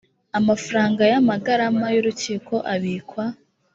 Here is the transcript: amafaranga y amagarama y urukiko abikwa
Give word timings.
amafaranga 0.39 1.01
y 1.11 1.15
amagarama 1.19 1.85
y 1.93 1.97
urukiko 2.01 2.53
abikwa 2.73 3.25